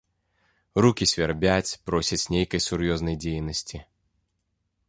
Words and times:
Рукі 0.85 1.05
свярбяць, 1.11 1.77
просяць 1.89 2.21
нейкай 2.37 2.65
сур'ёзнай 2.69 3.15
дзейнасці. 3.27 3.77